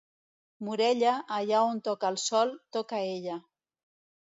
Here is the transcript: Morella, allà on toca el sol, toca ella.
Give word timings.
Morella, 0.69 1.11
allà 1.35 1.59
on 1.75 1.83
toca 1.89 2.11
el 2.15 2.19
sol, 2.23 2.55
toca 2.79 3.05
ella. 3.13 3.39